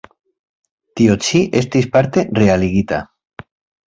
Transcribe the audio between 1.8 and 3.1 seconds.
parte realigita.